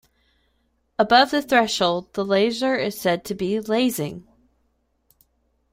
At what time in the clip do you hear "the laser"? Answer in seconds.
2.15-2.73